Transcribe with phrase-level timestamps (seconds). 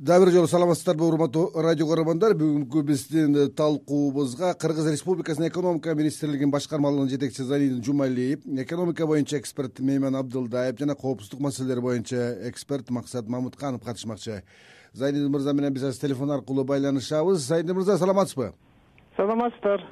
[0.00, 2.32] дагы бир жолу саламатсыздарбы урматтуу радио көрөрмандар?
[2.32, 10.16] Бүгүнкү биздин талкуубузга кыргыз республикасынын экономика министрлигинин башкармалыгынын жетекчиси зайнидин жумалиев экономика боюнча эксперт мейман
[10.16, 14.42] абдылдаев жана коопсуздук маселелери боюнча эксперт максат мамытканов катышмакчы.
[14.94, 17.36] Зайнидин мырза менен биз азыр телефон аркылуу байланышабыз.
[17.36, 18.54] Зайнидин мырза саламатсызбы?
[19.18, 19.84] Саламатсыздар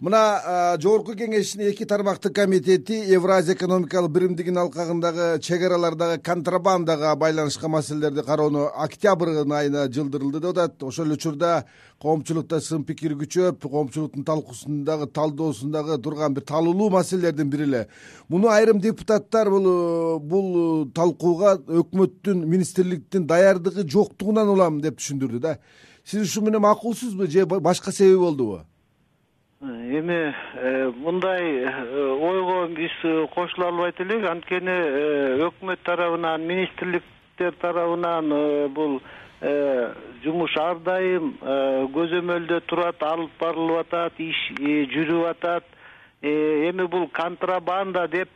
[0.00, 8.22] мына жогорку кеңештин эки тармактуу комитети евразия экономикалык биримдигинин алкагындагы чек аралардагы контрабандага байланышкан маселелерди
[8.22, 10.82] кароону октябрь айына жылдырылды деп атат.
[10.82, 11.64] Ошол эле учурда
[12.02, 17.88] коомчулукта сын пикир күчөп коомчулуктун талкуусундагы талдоосундагы турган бир талуулуу маселелердин бири эле.
[18.28, 25.58] Муну айрым депутаттар бул талкууга өкмөттүн министрликтин даярдыгы жоктугунан улам деп түшүндүрдү да.
[26.04, 28.64] Сиз ушун менен макулсузбу же башка себеби болдубу
[29.64, 34.74] эми э, мындай э, ойго биз э, кошула албайт элек анткени
[35.46, 38.28] өкмөт тарабынан министрликтер тарабынан
[38.74, 39.00] бул
[40.24, 41.34] жумуш ар дайым
[41.96, 44.42] көзөмөлдө турат алып барылып атат иш
[44.92, 45.64] жүрүп атат
[46.22, 48.28] эми бул контрабанда деп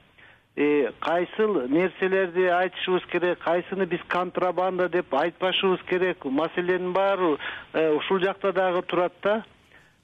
[1.01, 6.25] кайсыл нерселерди айтышыбыз керек кайсыны биз контрабанда деп айтпашыбыз керек.
[6.25, 7.37] Маселенин баары
[7.73, 9.37] ушул жакта дагы турат да.
[9.37, 9.58] Э,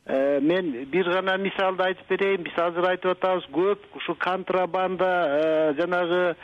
[0.06, 2.42] мен бир гана мисалды айтып берейин.
[2.44, 6.34] Биз азыр айтып атабыз көп ушу контрабанда э, жанагы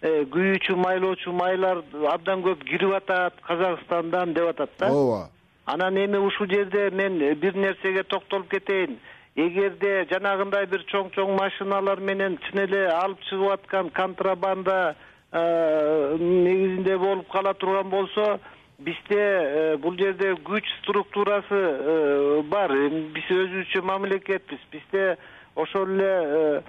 [0.00, 1.82] э, күйүүчү майлоочу майлар
[2.14, 4.88] абдан көп кирип атат казакстандан деп атат да.
[4.88, 5.28] Ооба.
[5.66, 8.98] Анан эми ушул жерде мен бир нерсеге токтолуп кетейин.
[9.36, 14.94] Эгерде жанагындай бир чоң чоң машиналар менен чын эле алып чыгып аткан контрабанда
[15.32, 18.40] негизинде болуп кала турган болсо
[18.80, 22.72] бизде э, бул жерде күч структурасы э, бар.
[23.14, 25.16] Биз өзүбүзчө мамлекетпиз бизде
[25.54, 26.62] ошол эле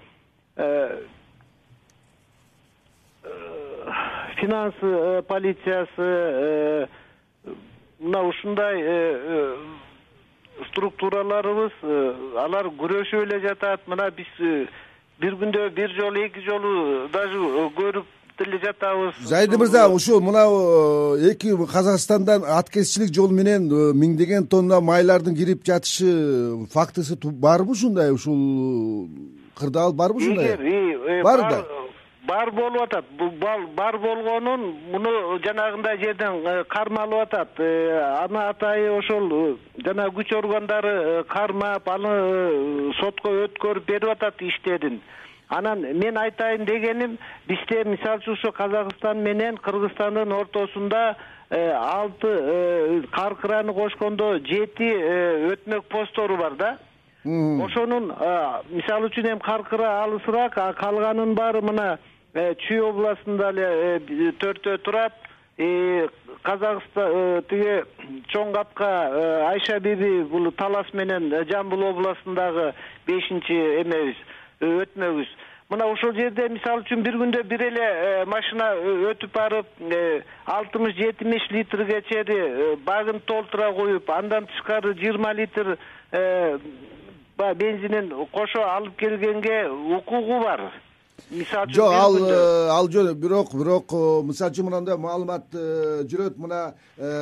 [0.57, 1.01] э,
[4.39, 4.75] финанс
[5.29, 6.07] полициясы
[8.01, 8.81] мына ушундай
[10.71, 11.75] структураларыбыз
[12.41, 13.85] алар күрөшүп эле жатат.
[13.87, 14.31] Мына биз
[15.21, 17.37] бир күндө бир жолу эки жолу даже
[17.77, 18.09] көрүп
[18.39, 19.15] эле жатабыз.
[19.21, 25.65] Зайди мырза ушул мынау э, эки казакстандан аткезчилик жол менен э, миңдеген тонна майлардын кирип
[25.65, 29.09] жатышы фактысы барбы ушундай ушул
[29.55, 30.57] кырдаал барбы ушундай?
[30.57, 31.63] э, бар да.
[32.27, 33.05] бар болуп атат.
[33.75, 37.59] Бар болгонун муну жанагындай жерден кармалып атат.
[37.59, 45.01] Аны атайы ошол жанагы күч органдары кармап аны сотко өткөрүп берип атат иштерин
[45.51, 47.17] анан мен айтайын дегеним
[47.47, 51.17] бизде мисалы үчүн ушу казакстан менен кыргызстандын ортосунда
[51.49, 56.77] э, алты э, каркыраны кошкондо жети э, өтмөк посттору бар да.
[57.25, 58.13] Ошонун
[58.71, 61.99] мисалы үчүн эми каркыра алысыраак калганынын баары мына
[62.33, 65.13] чүй областында эле төртөө турат.
[66.41, 67.83] Казакстан тиги
[68.31, 68.89] чоң капка
[69.51, 72.71] айша биби бул талас менен жамбыл областындагы
[73.05, 74.17] бешинчи эмебиз
[74.61, 75.31] өтмөгүбүз
[75.71, 79.99] мына ошол жерде мисалы үчүн бир күндө бир эле э, машина э, өтүп барып э,
[80.57, 85.77] алтымыш жетимиш литрге чейин багын толтура коюп андан тышкары жыйырма литр
[86.11, 89.63] баягы бензинин кошо алып келгенге
[89.97, 90.67] укугу бар
[91.29, 96.03] мисалы үчүн жок ал э, ал жөн бирок бирок э, мисалы үчүн мындай маалымат э,
[96.09, 96.39] жүрөт.
[96.41, 96.73] Мына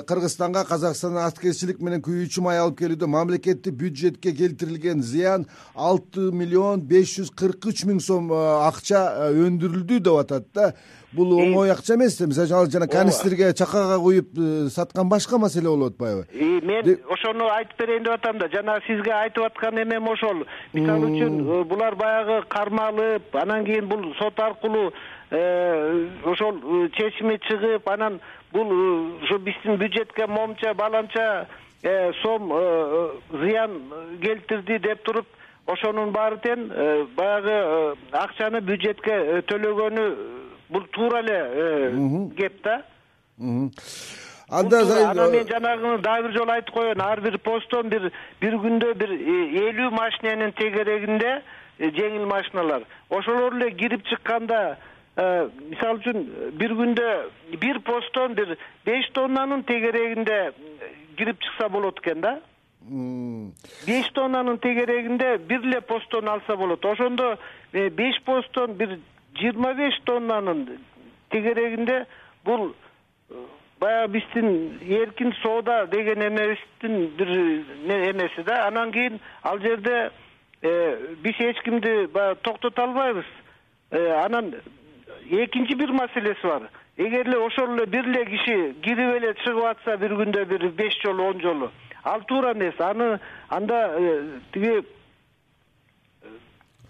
[0.07, 7.17] кыргызстанга казакстандан аткезчилик менен күйүүчү май алып келүүдө мамлекеттик бюджетке келтирилген зыян алты миллион беш
[7.19, 10.71] жүз кырк үч миң сом акча өндүрүлдү деп атат да.
[11.09, 12.27] Бул оңой акча эмес да.
[12.29, 14.35] Мисалы үчүн ал жана канистрге чакага куюп
[14.69, 16.27] саткан башка маселе болуп атпайбы.
[16.69, 18.49] Мен ошону айтып берейин деп атам да.
[18.53, 20.45] Жанагы сизге айтып аткан эмем ошол.
[20.73, 24.91] Мисалы үчүн булар баягы кармалып анан кийин бул сот аркылуу
[25.31, 28.19] э, ошол э, чечими чыгып анан
[28.51, 28.71] бул
[29.23, 31.47] ушу э, биздин бюджетке моунча баланча
[32.21, 32.51] сом
[33.31, 33.81] зыян
[34.21, 35.27] келтирди деп туруп
[35.65, 36.65] ошонун баары тең
[37.15, 40.07] баягы акчаны бюджетке төлөгөнү
[40.69, 42.81] бул туура эле кеп да.
[44.49, 47.01] Анда анан мен жанагыны дагы бир жолу айтып коеюн.
[47.01, 48.11] Ар бир посттон бир
[48.41, 51.41] бир күндө бир элүү машиненин тегерегинде
[51.79, 52.83] жеңил машиналар.
[53.09, 54.77] Ошолор эле кирип чыкканда
[55.15, 56.27] мисалы үчүн
[56.59, 57.07] бир күндө
[57.59, 60.51] бир посттон бир беш тоннанын тегерегинде
[61.17, 62.39] кирип чыкса болот экен да?
[63.87, 66.85] Беш тоннанын тегерегинде бир эле посттон алса болот.
[66.85, 67.37] Ошондо
[67.73, 68.99] беш посттон бир
[69.39, 70.79] жыйырма беш тоннанын
[71.29, 72.05] тегерегинде
[72.45, 72.73] бул
[73.29, 73.35] э,
[73.79, 77.27] баягы биздин эркин соода деген эмебиздин бир
[78.11, 78.67] эмеси да.
[78.67, 80.09] Анан кийин ал жерде э,
[80.61, 83.25] биз эч кимди баягы токтото албайбыз
[83.91, 84.55] э, анан
[85.29, 86.69] экинчи бир маселеси бар.
[86.97, 90.99] Эгер эле ошол эле бир эле киши кирип эле чыгып атса бир күндө бир беш
[91.01, 91.71] жолу он жолу.
[92.03, 93.19] Ал туура эмес аны
[93.49, 94.83] анда э, тиги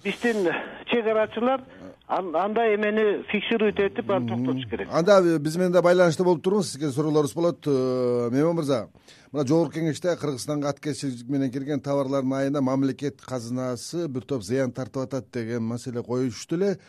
[0.04, 0.48] биздин
[0.92, 1.63] чек арачылар
[2.07, 4.88] андай эмени фиксировать этип аны токтотуш керек.
[4.92, 6.72] Анда биз менен да байланышта болуп туруңуз.
[6.72, 7.68] Сизге суроолорубуз болот.
[7.68, 8.88] Э, мейман мырза
[9.31, 15.04] мына жогорку кеңеште кыргызстанга аткезчилик менен кирген товарлардын айына мамлекет казынасы бир топ зыян тартып
[15.04, 16.80] атат деген маселе коюшту эле.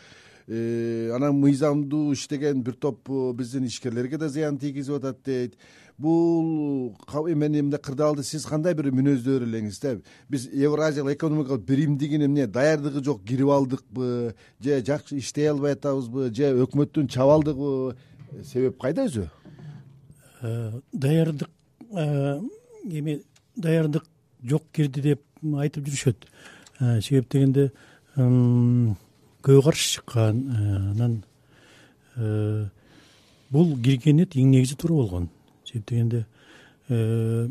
[0.47, 5.55] Э, анан мыйзамдуу иштеген бир топ э, биздин ишкерлерге да зыян тийгизип атат дейт
[6.01, 6.95] бул
[7.29, 9.95] эмени мындай кырдаалды сиз кандай бир мүнөздөр элеңиз да?
[10.29, 16.31] Биз евразиялык экономикалык биримдигине эмне даярдыгы жок кирип алдыкпы же жакшы иштей албай атабызбы?
[16.33, 17.97] Же өкмөттүн чабалдыгыбы
[18.43, 19.27] себеп кайда өзү?
[20.41, 21.49] Э, даярдык
[21.93, 22.39] э,
[22.85, 23.21] эми
[23.55, 24.05] даярдык
[24.43, 26.25] жок кирди деп айтып жүрүшөт.
[26.79, 27.71] Э, себеп дегенде
[28.15, 30.41] көбү каршы чыккан
[30.91, 31.21] анан
[33.51, 35.29] бул киргени эң негизи туура болгон
[35.79, 36.25] дегенде
[36.89, 37.47] э,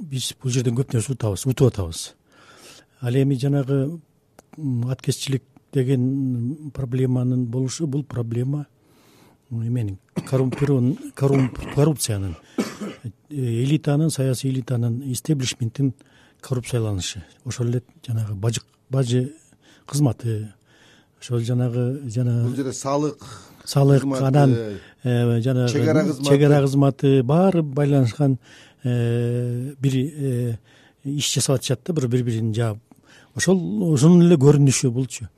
[0.00, 2.14] биз бул жерден көп нерсе утабыз утуп атабыз
[3.00, 4.00] ал эми жанагы
[4.90, 5.42] аткезчилик
[5.72, 8.66] деген проблеманын болушу бул проблема
[9.50, 9.98] эменин
[11.74, 12.36] коррупциянын
[12.98, 15.94] э, элитанын саясий элитанын истеблишменттин
[16.40, 17.24] коррупцияланышы.
[17.44, 18.34] Ошол эле жанагы
[18.90, 19.32] бажы
[19.86, 20.52] кызматы
[21.20, 23.24] ошол жанагы жана бул жерде салык
[23.68, 24.56] салык анан
[25.04, 26.28] э, жанагы чек ара кызматы.
[26.28, 28.38] чек ара кызматы баары байланышкан
[28.82, 30.56] э, бир э,
[31.04, 32.78] иш жасап атышат да бири бирин жаап.
[33.34, 35.28] Ошол ошонун эле көрүнүшү булчу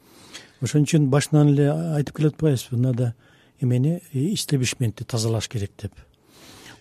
[0.61, 3.15] ошон үчүн башынан эле айтып келе атпайбызбы надо
[3.61, 5.93] эмени истеблишментти тазалаш керек деп.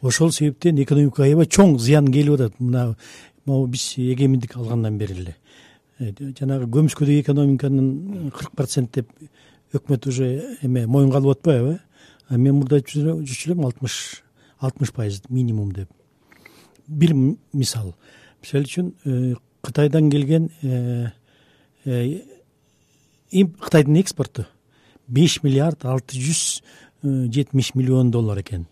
[0.02, 2.60] Ошол себептен экономикага аябай чоң зыян келип атат.
[2.60, 2.96] Мына
[3.46, 5.36] могу биз эгемендик алгандан бери эле.
[6.40, 9.10] Жанагы көмүскөдөгү экономиканын кырк процент деп
[9.74, 11.80] өкмөт уже эме моюнга алып атпайбы
[12.30, 12.38] э?
[12.38, 14.24] Мен мурда айтып жүрчү элем алтымыш
[14.60, 15.90] алтымыш пайыз минимум деп.
[16.88, 17.96] Бир мисал.
[18.42, 21.12] Мисалы үчүн э, кытайдан келген э,
[21.86, 22.20] э,
[23.32, 24.46] кытайдын экспорту
[25.08, 26.62] беш миллиард алты жүз
[27.04, 28.68] жетимиш миллион доллар экен.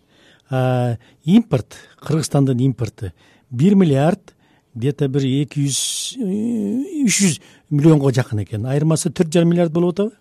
[1.24, 3.12] Импорт кыргызстандын импорту
[3.50, 4.34] бир миллиард
[4.74, 7.40] где то бир эки жүз үч жүз
[7.70, 8.66] миллионго жакын экен.
[8.66, 10.12] Айырмасы төрт жарым миллиард болуп атабы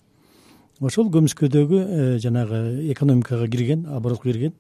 [0.82, 2.60] ошол көмүскөдөгү э, жанагы
[2.92, 4.54] экономикага кирген оборотко кирген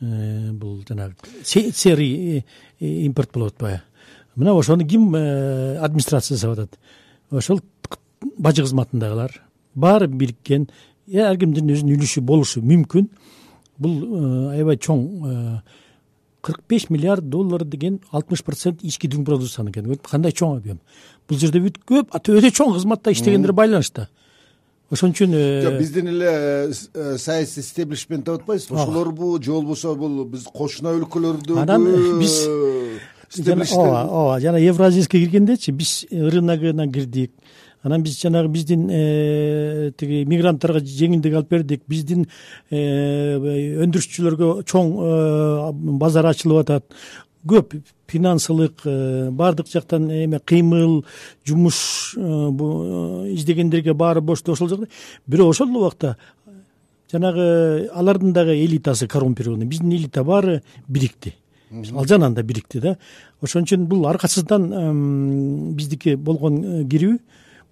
[0.00, 2.44] э, бул жанагы серый э,
[2.78, 3.82] импорт болуп атпайбы.
[4.36, 6.78] Мына ошону ким администрация жасап атат?
[7.30, 7.60] Ошол
[8.38, 9.42] бажы кызматындагылар
[9.74, 10.68] баары бириккен
[11.12, 13.08] ар кимдин өзүнүн үлүшү болушу мүмкүн.
[13.78, 15.62] Бул аябай чоң
[16.40, 20.78] кырк беш миллиард доллар деген алтымыш процент ички дүң продукцияны экен кандай чоң объем.
[21.28, 24.08] Бул жерде бүт көп өтө чоң кызматта иштегендер байланыш да
[24.90, 30.24] ошон үчүн э, жок биздин эле э, саясий истеблишмент деп атпайбызбы ошолорбу же болбосо бул
[30.24, 31.86] биз кошуна өлкөлөрдөгү анан
[32.18, 32.48] биз
[33.38, 37.32] ооба ооба жана евразийский киргендечи биз рыногуна кирдик.
[37.82, 41.82] Анан биз жанагы биздин э, тиги мигранттарга жеңилдик алып бердик.
[41.88, 42.26] Биздин
[42.70, 44.90] өндүрүшчүлөргө чоң
[46.02, 46.84] базар ачылып атат
[47.46, 47.74] көп
[48.10, 51.04] финансылык э, баардык жактан эме кыймыл
[51.46, 54.88] жумуш э, э, издегендерге баары бошту ошол жакта.
[55.26, 56.16] Бирок ошол эле убакта
[57.10, 61.34] жанагы алардын дагы элитасы коррумпированный биздин элита баары бирикти.
[61.94, 62.98] Ал да бирикти да.
[63.40, 67.18] Ошон үчүн бул аркасыздан биздики болгон кирүү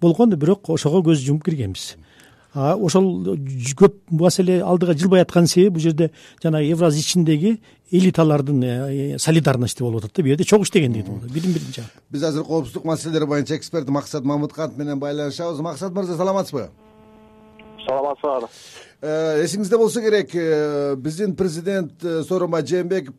[0.01, 1.95] болгон бирок ошого көз жумуп киргенбиз
[2.53, 3.37] ошол
[3.77, 6.11] көп маселе алдыга жылбай аткан себеби бул жерде
[6.43, 7.59] жанагы евраза ичиндеги
[7.91, 10.23] элиталардын э, солидарностью болуп атат да.
[10.23, 11.91] Бул жерде чогуу иштегендиги болуп бирин жаап.
[12.09, 15.59] Биз азыр коопсуздук маселелери боюнча эксперт максат мамытканов менен байланышабыз.
[15.59, 16.69] Максат мырза саламатсызбы
[19.01, 23.15] э, эсиңизде болсо керек э, биздин президент сооронбай жээнбеков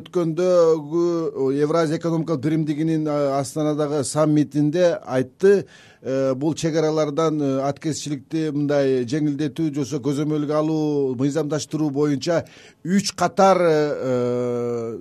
[0.00, 5.66] өткөндөгү евразия экономикалык биримдигинин астанадагы саммитинде айтты
[6.02, 12.46] Э, бул чек аралардан э, аткезчиликти мындай жеңилдетүү же болбосо көзөмөлгө алуу мыйзамдаштыруу боюнча
[12.88, 14.96] үч катар э,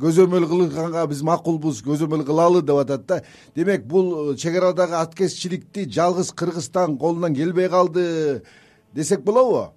[0.00, 3.20] көзөмөл кылынганга биз макулбуз көзөмөл кылалы деп атат да.
[3.56, 8.42] Демек бул чек арадагы аткезчиликти жалгыз кыргызстан колунан келбей калды
[8.94, 9.72] десек болобу?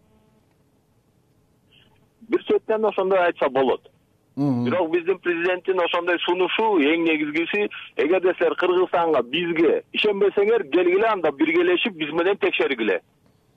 [2.27, 3.87] Бир четинен ошондой айтса болот.
[4.35, 11.95] Бирок биздин президенттин ошондой сунушу эң негизгиси эгерде силер кыргызстанга бизге ишенбесеңер келгиле анда биргелешип
[11.95, 13.01] биз менен текшергиле.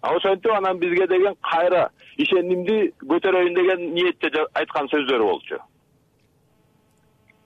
[0.02, 5.60] Ошентип анан бизге деген кайра ишенимди көтөрөйүн деген ниетте айткан сөздөрү болчу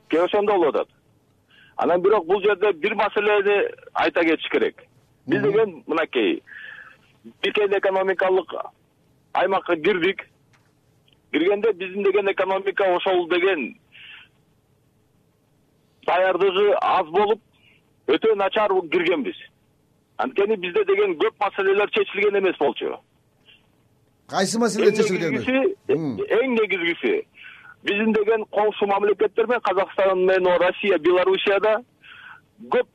[0.08, 0.88] кээ ошондо болуп атат
[1.76, 3.56] анан бирок бул жерде бир маселени
[3.92, 4.82] айта кетиш керек.
[5.26, 6.42] Биз деген мынакей
[7.42, 8.54] биркен экономикалык
[9.32, 10.22] аймакка кирдик.
[11.32, 13.78] Киргенде биздин деген экономика ошол деген
[16.06, 17.42] даярдыгы аз болуп
[18.06, 19.36] өтө начар киргенбиз.
[20.16, 22.96] Анткени бизде деген көп маселелер чечилген эмес болчу.
[24.28, 25.34] Кайсы маселелер чечилген
[25.88, 27.26] эң негизгиси
[27.86, 31.78] биздин деген коңшу мамлекеттер менен казакстан менен россия белоруссияда
[32.74, 32.86] көп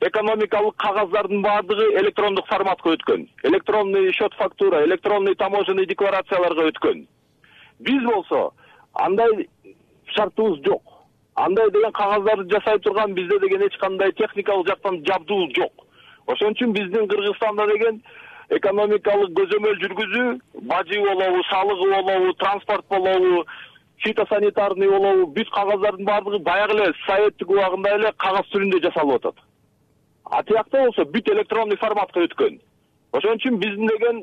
[0.00, 3.26] экономикалык кагаздардын баардыгы электрондук форматка өткөн.
[3.42, 7.06] Электронный счет фактура электронный таможенный декларацияларга өткөн.
[7.80, 8.52] Биз болсо
[8.92, 9.48] андай
[10.14, 10.82] шартыбыз жок.
[11.34, 15.72] Андай деген кагаздарды жасай турган бизде деген эч кандай техникалык жактан жабдуу жок.
[16.26, 18.02] Ошон үчүн биздин кыргызстанда деген
[18.50, 23.44] экономикалык көзөмөл жүргүзүү бажы болобу салыгы болобу транспорт болобу
[24.02, 29.42] фитосанитарный болобу бүт кагаздардын баардыгы баягы эле советтик убагында эле кагаз түрүндө жасалып атат.
[30.24, 32.60] А тиякта болсо бүт электронный форматка өткөн.
[33.12, 34.22] Ошон үчүн биздин деген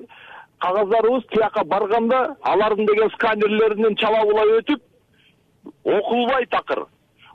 [0.63, 4.81] кагаздарыбыз тияка барганда алардын деген сканерлеринен чала булай өтүп
[5.83, 6.85] окулбай такыр.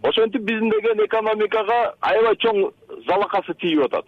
[0.03, 2.71] Ошентип биздин деген экономикага аябай чоң
[3.07, 4.07] залакасы тийип атат.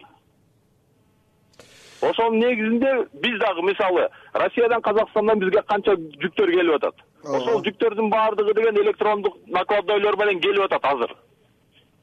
[2.01, 8.53] Ошонун негизинде биз дагы мисалы россиядан казакстандан бизге канча жүктөр келип атат ошол жүктөрдүн баардыгы
[8.53, 11.15] деген электрондук накладнойлор менен келип атат азыр.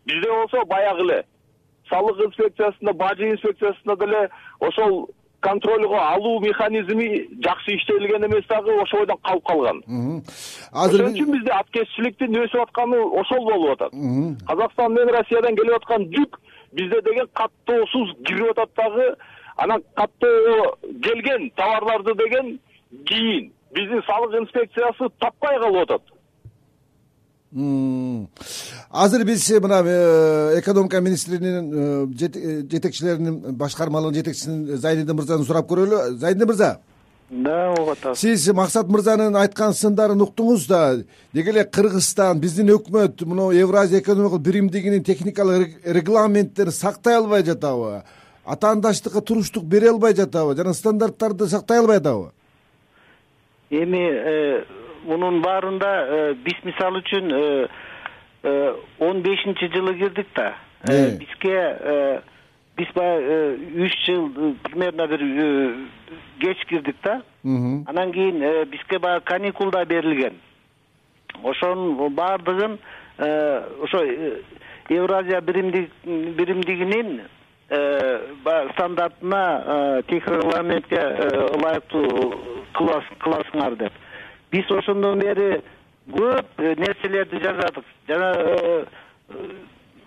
[0.06, 1.24] Бизде болсо баягы эле
[1.88, 4.28] салык инспекциясында бажы инспекциясында деле
[4.60, 5.10] ошол
[5.40, 9.82] контролго алуу механизми жакшы иштелген эмес дагы ошол калып калган.
[10.72, 13.92] Азыр ошон үчүн бизде аткезчиликтин өсүп атканы ошол болуп атат.
[14.46, 16.40] Казакстан менен россиядан келип аткан жүк
[16.72, 19.14] бизде деген каттоосуз кирип атат дагы.
[19.56, 22.60] Анан каттоого келген товарларды деген
[23.06, 26.02] кийин биздин салык инспекциясы таппай калып атат.
[28.90, 32.06] Азыр биз э, мына э, экономика министринин э,
[32.70, 36.12] жетекчилеринин башкармалыгынын жетекчисин зайнидин мырзаны сурап көрөлү.
[36.18, 36.78] Зайнидин мырза.
[37.30, 41.02] Да угуп атабыз сиз максат мырзанын айткан сындарын уктуңуз да.
[41.34, 48.04] Деги эле кыргызстан биздин өкмөт мына евразия экономикалык биримдигинин техникалык регламенттерин сактай албай жатабы.
[48.44, 52.30] Атаандаштыкка туруштук бере албай жатабы жана стандарттарды сактай албай атабы
[53.70, 54.66] эми
[55.04, 57.68] мунун баарында э, биз мисалы үчүн э,
[58.42, 60.54] э, он бешинчи жылы кирдик да.
[60.86, 62.22] Бизге
[62.76, 65.20] биз баягы үч жыл примерно бир
[66.40, 67.22] кеч кирдик да.
[67.44, 70.34] Анан кийин бизге баягы каникул да берилген.
[71.42, 72.78] Ошонун баардыгын
[73.18, 74.04] ошо
[74.88, 77.22] евразия биримдигинин
[78.44, 81.00] баягы стандартына техрегламентке
[81.56, 83.92] ылайыктуу кыласыңар деп.
[84.52, 85.60] Биз ошондон бери
[86.10, 88.84] көп э, нерселерди жасадык жана э,
[89.30, 89.50] э,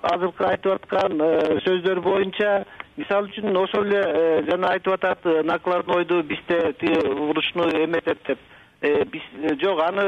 [0.03, 1.22] азыркы айтып аткан
[1.63, 2.65] сөздөр боюнча
[2.98, 8.39] мисалы үчүн ошол эле жана айтып атат накладнойду бизде тиги вручную эметет деп.
[8.82, 9.24] Биз
[9.62, 10.03] жок аны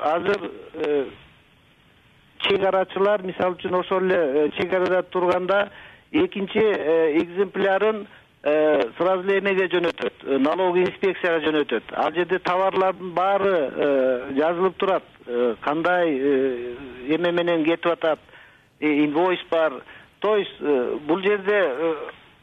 [0.00, 0.48] азыр
[2.46, 5.68] чек арачылар мисалы үчүн ошол эле чек арада турганда
[6.12, 6.64] экинчи
[7.20, 8.06] экземплярын
[8.44, 10.24] сразу эле эмеге жөнөтөт?
[10.26, 11.94] Э, налоговый инспекцияга жөнөтөт.
[11.96, 15.04] Ал жерде товарлардын баары э, жазылып турат.
[15.64, 16.10] Кандай
[17.08, 18.20] эме менен кетип атат?
[18.80, 19.80] Инвойс бар.
[20.20, 21.62] То есть бул жерде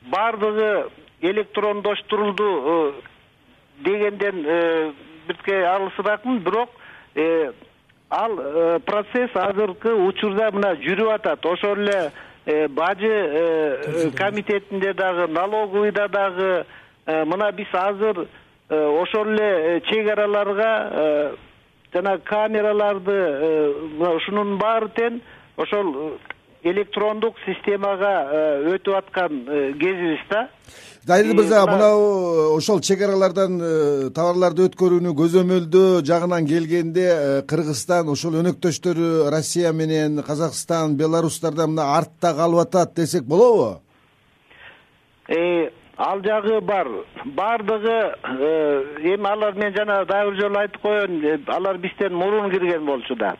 [0.09, 0.89] баардыгы
[1.21, 2.95] электрондоштурулду
[3.85, 4.41] дегенден
[5.27, 6.39] бирке алысыраакмын.
[6.39, 6.69] Бирок
[8.09, 8.35] ал
[8.87, 11.45] процесс азыркы учурда мына жүрүп атат.
[11.45, 12.09] Ошол эле Э,
[12.45, 16.65] бажы э, комитетинде дагы налоговыйда дагы
[17.05, 18.27] э, мына биз азыр
[18.69, 21.35] ошол эле чек араларга
[21.93, 23.17] жана камераларды
[23.97, 25.21] мына ушунун баары тең
[25.57, 26.17] ошол
[26.63, 28.13] электрондук системага
[28.75, 29.43] өтүп аткан
[29.81, 30.47] кезибиз да?
[31.03, 38.37] Зайнид мырза мынау ошол чек аралардан э, товарларды өткөрүүнү көзөмөлдөө жагынан келгенде э, кыргызстан ошол
[38.43, 43.81] өнөктөштөрү россия менен казакстан беларустардан мына артта калып атат десек болобу?
[45.27, 46.87] Э, ал жагы бар.
[47.25, 47.97] Баардыгы
[49.13, 53.35] эми алар мен жана дагы бир жолу айтып коеюн алар бизден мурун кирген болчу да.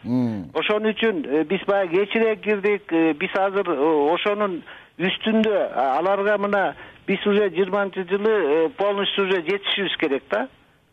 [0.54, 2.94] Ошон үчүн биз баягы кечирээк кирдик.
[3.18, 3.70] Биз азыр
[4.14, 4.62] ошонун
[5.02, 6.64] үстүндө аларга мына
[7.08, 10.48] биз уже жыйырманчы жылы э, полностью уже жетишибиз керек да.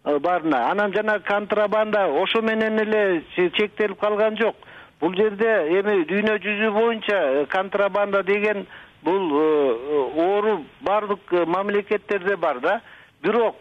[0.04, 4.56] Э, баарына анан жана контрабанда ошо менен эле чектелип калган жок.
[5.00, 8.66] Бул жерде эми дүйнө жүзү боюнча э, контрабанда деген
[9.08, 12.80] бул оору баардык мамлекеттерде бар да.
[13.22, 13.56] Бирок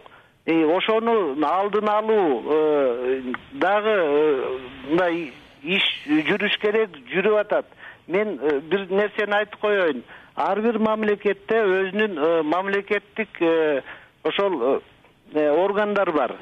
[0.46, 2.44] ошону алдын алуу
[3.54, 3.98] дагы
[4.90, 5.32] мындай
[5.64, 7.66] иш жүрүш керек жүрүп атат.
[8.08, 8.38] Мен
[8.70, 10.04] бир нерсени айтып коеюн.
[10.38, 13.82] Ар бир мамлекетте өзүнүн э, мамлекеттик э,
[14.24, 14.82] ошол
[15.34, 16.36] э, органдар бар.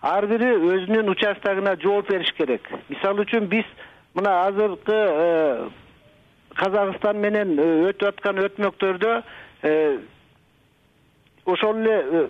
[0.00, 2.68] Ар бири өзүнүн участогуна жооп бериш керек.
[2.88, 3.66] Мисалы үчүн биз
[4.14, 5.00] мына азыркы
[6.56, 9.12] казакстан менен өтүп аткан өтмөктөрдө
[11.46, 12.28] ошол эле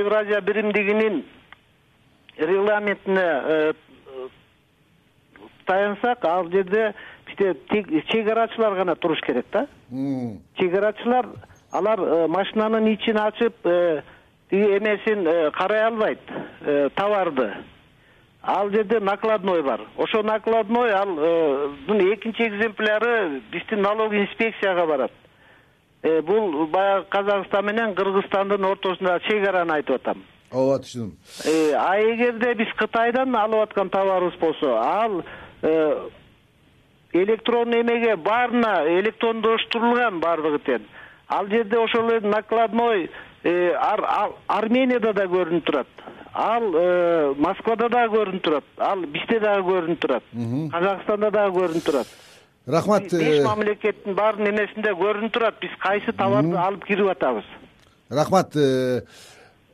[0.00, 1.24] евразия биримдигинин
[2.38, 3.74] регламентине
[5.66, 6.94] таянсак ал жерде
[7.26, 7.54] бизде
[8.10, 9.66] чек арачылар гана туруш керек да.
[10.58, 11.26] Чек арачылар
[11.72, 14.02] алар э, машинанын ичин ачып э,
[14.50, 16.20] тиги эмесин э, карай албайт
[16.96, 17.52] товарды
[18.48, 19.80] ал жерде накладной бар.
[19.96, 25.12] Ошол накладной алдын экинчи экземпляры биздин налоговый инспекцияга барат.
[26.02, 30.22] Бул баягы казакстан менен кыргызстандын ортосундагы чек араны айтып атам.
[30.50, 31.12] Ооба түшүндүм.
[31.76, 35.22] А эгерде биз кытайдан алып аткан товарыбыз болсо ал
[37.12, 40.88] электронный эмеге баарына электрондоштурулган баардыгы тең
[41.28, 43.10] ал жерде ошол эле накладной
[43.42, 43.72] э,
[44.46, 45.86] арменияда да көрүнүп турат
[46.34, 48.64] ал э, москвада дагы көрүнүп турат.
[48.78, 50.24] Ал бизде дагы көрүнүп турат.
[50.72, 52.12] Казакстанда дагы көрүнүп турат.
[52.66, 55.60] Рахмат беш э, мамлекеттин баарынын эмесинде көрүнүп турат.
[55.60, 57.48] Биз кайсы товарды алып кирип атабыз?
[58.10, 58.56] Рахмат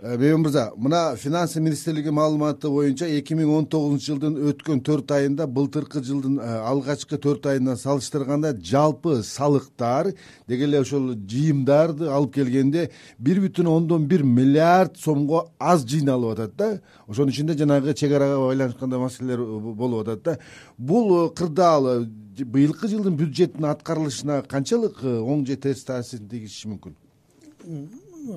[0.00, 5.46] Э, мырза мына финансы министрлиги маалыматы боюнча эки миң он тогузунчу жылдын өткөн төрт айында
[5.46, 10.10] былтыркы жылдын э, алгачкы төрт айынан салыштырганда жалпы салыктар
[10.48, 16.56] деги эле ошол жыйымдарды алып келгенде бир бүтүн ондон бир миллиард сомго аз жыйналып атат
[16.56, 16.80] да.
[17.06, 19.44] Ошонун ичинде жанагы чек арага байланышканда маселелер
[19.78, 20.38] болуп атат да.
[20.76, 22.04] Бул кырдаал
[22.40, 26.98] быйылкы жылдын бюджетинин аткарылышына канчалык э, оң же терс таасирин тийгизиши мүмкүн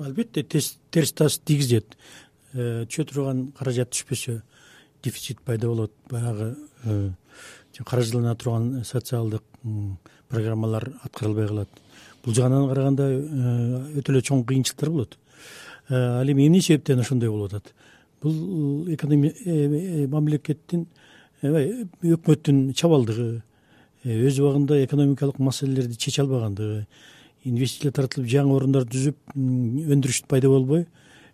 [0.04, 1.96] албетте терс таасир тийгизет
[2.52, 4.42] э, түшө турган каражат түшпөсө
[5.02, 5.92] дефицит пайда болот.
[6.10, 7.10] Баягы э,
[7.84, 9.42] каржылана турган социалдык
[10.28, 11.68] программалар аткарылбай калат.
[12.24, 15.18] Бул жагынан караганда э, өтө эле чоң кыйынчылыктар болот.
[15.88, 17.72] Ал эми эмне себептен ошондой болуп атат?
[18.22, 18.34] Бул
[20.12, 20.86] мамлекеттин
[21.42, 23.42] өкмөттүн чабалдыгы
[24.04, 26.86] өз убагында экономикалык маселелерди чече албагандыгы
[27.48, 30.84] инвестиция тартылып жаңы орундар түзүп өндүрүш пайда болбой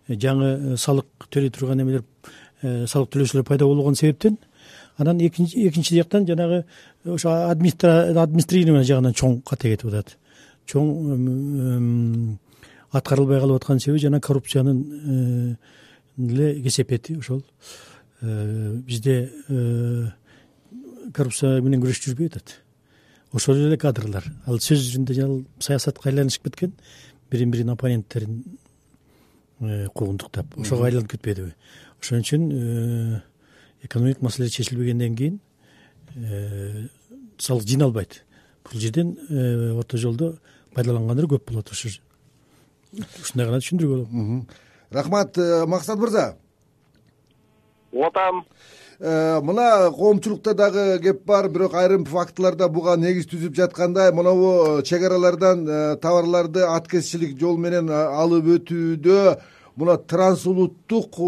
[0.07, 2.03] э, жаңы э, салык төлөй турган эмелер
[2.61, 4.37] э, салык төлөөчүлөр пайда болгон себептен
[4.97, 6.63] анан экинчи жактан жанагы
[7.05, 10.17] ошо администрирование жагынан чоң кате кетип атат.
[10.65, 12.37] Чоң
[12.95, 15.57] аткарылбай калып аткан себеби жана коррупциянын
[16.17, 17.43] эле кесепети ошол.
[18.21, 19.17] Бизде
[21.13, 22.61] коррупция менен күрөш жүрбөй атат
[23.35, 24.23] ошол эле кадрлар.
[24.47, 26.73] Ал сөз жүзүндө ал саясатка айланышып кеткен
[27.31, 28.43] бирин бирин оппоненттерин
[29.59, 31.53] э, куугунтуктап ошого айланып кетпедиби.
[32.01, 33.21] Ошон үчүн э,
[33.83, 35.39] экономикалык маселе чечилбегенден кийин
[36.15, 36.87] э,
[37.37, 38.23] салык жыйналбайт.
[38.63, 39.17] Бул жерден
[39.77, 40.37] орто жолдо
[40.73, 41.91] пайдалангандар көп болот ошо
[43.21, 44.55] ушундай гана түшүндүргө болот.
[44.91, 46.37] Рахмат максат мырза.
[47.91, 48.45] Угуп атам
[48.99, 55.67] мына коомчулукта дагы кеп бар бирок айрым фактыларда буга негиз түзүп жаткандай монобу чек аралардан
[55.67, 59.41] э, товарларды аткезчилик жол менен э, алып өтүүдө
[59.75, 61.19] мына транс улуттук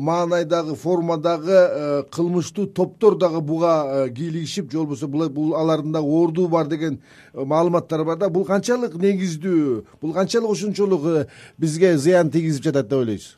[0.00, 7.02] маанайдагы формадагы кылмыштуу топтор дагы буга кийлигишип же болбосо бул алардын дагы ордуу бар деген
[7.34, 8.30] маалыматтар бар да.
[8.30, 13.36] Бул канчалык негиздүү бул канчалык ушунчолук бизге зыян тийгизип жатат деп ойлойсуз?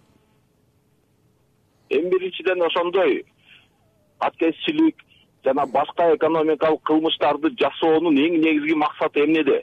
[1.91, 3.25] Эң биринчиден ошондой
[4.27, 5.05] аткезчилик
[5.45, 9.63] жана башка экономикалык кылмыштарды жасоонун эң негизги максаты эмнеде?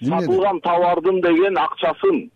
[0.00, 2.30] Сатылган товардын деген акчасын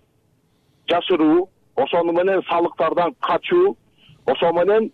[0.91, 3.77] жашыруу ошону менен салыктардан качуу
[4.27, 4.91] ошо менен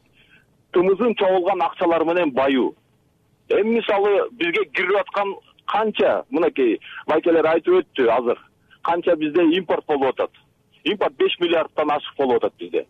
[0.73, 2.75] тымызын чогулган акчалар менен баюу.
[3.49, 5.35] Эми мисалы бизге кирип аткан
[5.66, 8.38] канча мынакей байкелер айтып өттү азыр
[8.83, 10.31] канча бизде импорт болуп атат?
[10.85, 12.87] Импорт беш миллиарддан ашык болуп атат бизде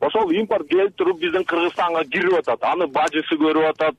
[0.00, 2.64] ошол импорт келип туруп биздин кыргызстанга кирип атат.
[2.64, 3.94] Аны бажысы көрүп атат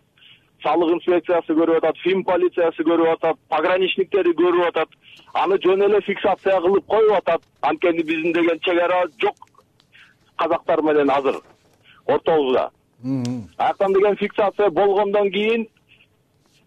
[0.63, 4.89] салык инспекциясы көрүп атат фин полициясы көрүп атат пограничниктери көрүп атат.
[5.33, 7.41] Аны жөн эле фиксация кылып коюп атат.
[7.61, 9.35] Анткени биздин деген чек ара жок.
[10.37, 11.41] Казактар менен азыр.
[12.05, 12.69] Ортобузда
[13.57, 15.67] аяктан деген фиксация болгондон кийин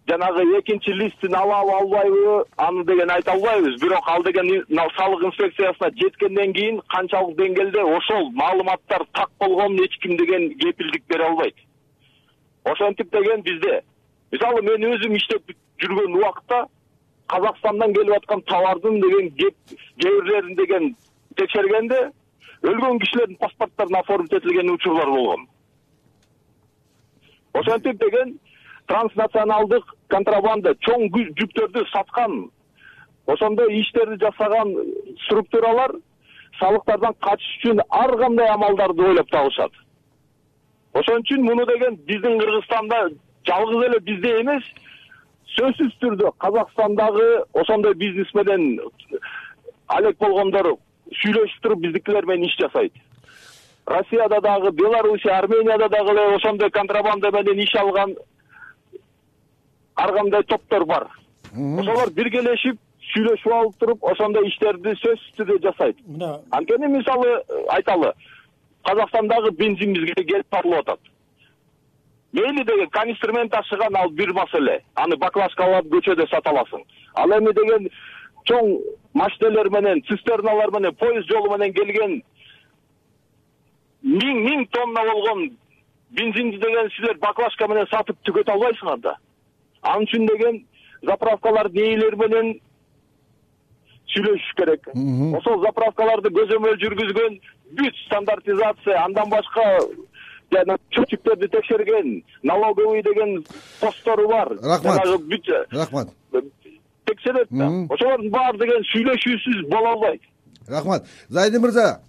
[0.07, 3.79] жанагы экинчи листин алабы албайбы аны деген айта албайбыз.
[3.81, 4.65] Бирок ал деген
[4.97, 11.25] салык инспекциясына жеткенден кийин канчалык деңгээлде ошол маалыматтар так болгонун эч ким деген кепилдик бере
[11.25, 11.55] албайт.
[12.63, 13.81] Ошентип деген бизде.
[14.31, 16.65] Мисалы мен өзүм иштеп жүргөн убакта
[17.27, 19.51] казакстандан келип аткан товардын деген кээ
[19.97, 20.95] бирлерин деген
[21.35, 22.11] текшергенде
[22.61, 25.47] өлгөн кишилердин паспортторуна оформить этилген учурлар болгон.
[27.53, 28.39] Ошентип деген
[28.87, 32.49] транснационалдык контрабанда чоң жүктөрдү саткан
[33.27, 34.73] ошондой иштерди жасаган
[35.25, 35.95] структуралар
[36.59, 39.71] салыктардан качыш үчүн ар кандай амалдарды ойлоп табышат.
[40.93, 43.09] Ошон үчүн муну деген биздин кыргызстанда
[43.47, 44.63] жалгыз эле бизде эмес
[45.55, 48.79] сөзсүз түрдө казакстандагы ошондой бизнес менен
[49.87, 50.75] алек болгондор
[51.21, 52.93] сүйлөшүп туруп биздикилер менен иш жасайт.
[53.85, 58.15] Россияда дагы белоруссия арменияда дагы эле ошондой контрабанда менен иш алган
[59.95, 61.07] ар кандай топтор бар.
[61.53, 62.79] Ошолор биргелешип
[63.11, 65.97] сүйлөшүп алып туруп ошондой иштерди сөзсүз түрдө жасайт.
[66.07, 67.41] Мына анткени мисалы
[67.75, 68.13] айталы
[68.87, 70.99] казакстандагы бензин бизге келип сатылып атат.
[72.33, 76.85] Мейли деген канистр менен ташыган ал бир маселе аны баклажкалап көчөдө сата аласың.
[77.15, 77.89] Ал эми деген
[78.47, 78.77] чоң
[79.13, 82.21] машинелер менен цистерналар менен поезд жолу менен келген
[84.03, 85.49] миң миң тонна болгон
[86.17, 89.17] бензинди деген силер баклажка менен сатып түгөтө албайсыңар да
[89.81, 90.61] ал үчүн деген
[91.07, 92.53] заправкалардын ээлери менен
[94.13, 94.87] сүйлөшүш керек.
[95.37, 97.37] Ошол заправкаларды көзөмөл жүргүзгөн
[97.79, 99.65] бүт стандартизация андан башка
[100.51, 103.43] жана счетчиктерди текшерген налоговый деген
[103.79, 104.51] посттору бар.
[104.61, 104.99] Рахмат.
[105.05, 106.09] Жанагы бүт рахмат.
[107.05, 107.69] Текшерет да.
[107.89, 110.21] Ошолордун баары деген сүйлөшүүсүз боло албайт.
[110.67, 111.05] Рахмат.
[111.29, 112.01] Зайдин мырза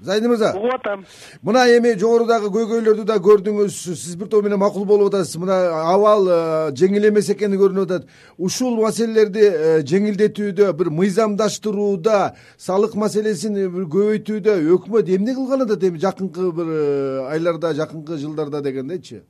[0.00, 1.04] зайдин мырза угуп атам.
[1.42, 3.76] Мына эми жогорудагы көйгөйлөрдү да көрдүңүз.
[3.94, 5.36] Сиз бир топ менен макул болуп атасыз.
[5.42, 5.58] Мына
[5.92, 6.38] абал э,
[6.76, 8.06] жеңил эмес экени көрүнүп атат.
[8.38, 16.00] Ушул маселелерди э, жеңилдетүүдө бир мыйзамдаштырууда салык маселесин бир көбөйтүүдө өкмөт эмне кылган атат эми
[16.00, 19.22] жакынкы бир э, айларда жакынкы жылдарда дегендейчи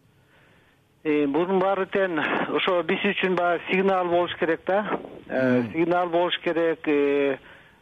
[1.05, 2.19] мунун баары тең.
[2.53, 4.83] Ошо биз үчүн баягы сигнал болуш керек да.
[5.73, 6.85] Сигнал болуш керек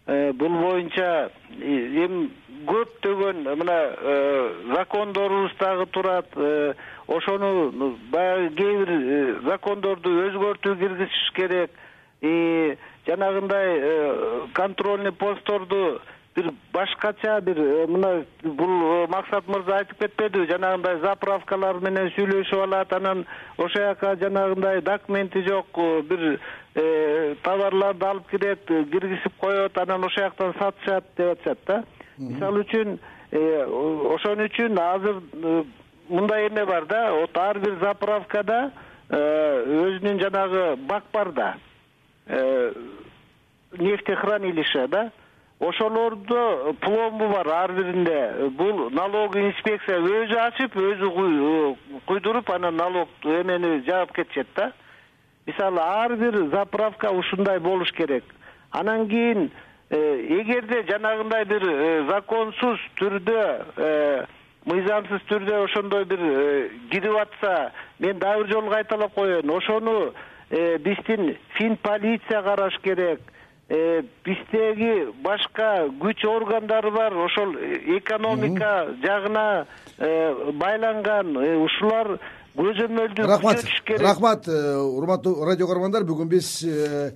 [0.08, 2.28] бул боюнча эми
[2.66, 4.14] көптөгөн мына э,
[4.74, 6.74] закондорубуз дагы турат э,
[7.06, 11.70] ошону баягы кээ бир э, закондорду өзгөртүү киргизиш керек.
[13.06, 16.00] Жанагындай контрольный постторду
[16.38, 17.58] бир башкача бир
[17.90, 18.10] мына
[18.44, 23.24] бул максат мырза айтып кетпедиби жанагындай заправкалар менен сүйлөшүп алат анан
[23.56, 26.38] ошол жака жанагындай документи жок бир
[27.42, 31.82] товарларды алып кирет киргизип коет анан ошол жактан сатышат деп атышат да.
[32.18, 32.98] Мисалы үчүн
[33.30, 33.42] э,
[34.14, 35.62] ошон үчүн азыр э,
[36.08, 38.70] мындай эме бар да вот ар бир заправкада
[39.08, 39.20] э,
[39.82, 41.54] өзүнүн жанагы бак бар да
[43.78, 45.10] нефтехранилище да
[45.60, 48.50] ошолордо пломбу бар ар биринде.
[48.50, 54.72] Бул налоговый инспекция өзү ачып өзү куйдуруп анан налог эмени жаап кетишет да.
[55.46, 58.24] Мисалы ар бир заправка ушундай болуш керек.
[58.70, 59.50] Анан кийин
[59.90, 63.44] Э, эгерде жанагындай бир э, законсуз түрдө
[63.80, 64.24] э,
[64.68, 66.20] мыйзамсыз түрдө ошондой бир
[66.90, 69.48] кирип атса мен дагы бир жолу кайталап коеюн.
[69.48, 70.12] Ошону
[70.50, 73.20] биздин фин полиция караш керек
[73.68, 77.12] биздеги башка күч органдары бар.
[77.12, 77.54] Ошол
[77.98, 79.66] экономика жагына
[79.98, 82.16] байланган ушулар
[82.58, 83.64] көзөмөлдү рахмат
[84.00, 87.10] рахмат урматтуу радио көрөрмандар бүгүн биз Э,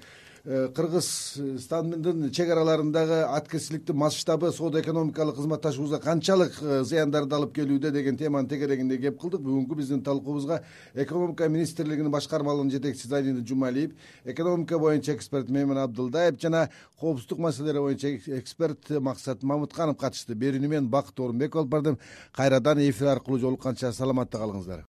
[0.45, 8.49] кыргызстандын чек араларындагы аткерчиликтин масштабы соода экономикалык кызматташуубузга канчалык э, зыяндарды алып келүүдө деген теманын
[8.51, 9.39] тегерегинде кеп кылдык.
[9.39, 13.93] Бүгүнкү биздин талкуубузга экономика министрлигинин башкармалыгынын жетекчиси зайдин жумалиев
[14.25, 20.35] экономика боюнча эксперт мейман абдылдаев жана коопсуздук маселелери боюнча эксперт максат мамытканов катышты.
[20.35, 21.99] Берүүнү мен бакыт оорунбеков алып бардым.
[22.33, 24.81] Кайрадан эфир аркылуу жолукканча саламатта калыңыздар